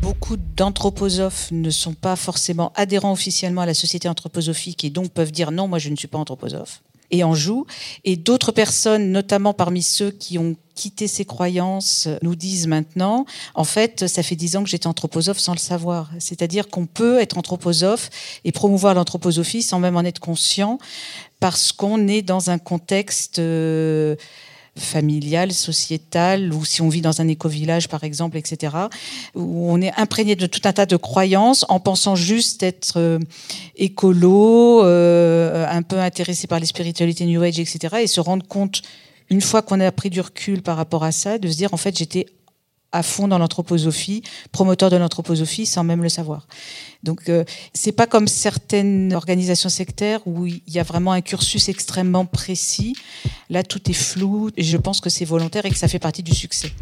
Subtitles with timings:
[0.00, 5.32] beaucoup d'anthroposophes ne sont pas forcément adhérents officiellement à la société anthroposophique et donc peuvent
[5.32, 7.66] dire non, moi je ne suis pas anthroposophe et en jouent.
[8.04, 13.64] Et d'autres personnes, notamment parmi ceux qui ont quitté ces croyances, nous disent maintenant, en
[13.64, 16.10] fait, ça fait dix ans que j'étais anthroposophe sans le savoir.
[16.18, 18.10] C'est-à-dire qu'on peut être anthroposophe
[18.44, 20.78] et promouvoir l'anthroposophie sans même en être conscient,
[21.40, 23.38] parce qu'on est dans un contexte...
[23.38, 24.16] Euh,
[24.76, 28.74] familiale, sociétale, ou si on vit dans un éco-village, par exemple, etc.,
[29.34, 33.18] où on est imprégné de tout un tas de croyances en pensant juste être euh,
[33.76, 38.82] écolo, euh, un peu intéressé par les spiritualités New Age, etc., et se rendre compte,
[39.28, 41.76] une fois qu'on a pris du recul par rapport à ça, de se dire, en
[41.76, 42.26] fait, j'étais
[42.92, 44.22] à fond dans l'anthroposophie,
[44.52, 46.46] promoteur de l'anthroposophie sans même le savoir.
[47.02, 51.68] Donc euh, c'est pas comme certaines organisations sectaires où il y a vraiment un cursus
[51.68, 52.94] extrêmement précis.
[53.48, 56.22] Là tout est flou et je pense que c'est volontaire et que ça fait partie
[56.22, 56.72] du succès.